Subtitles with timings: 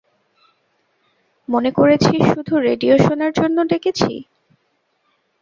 [1.49, 4.11] মনে করেছিস শুধু রেডিও শোনার জন্য ডেকেছি।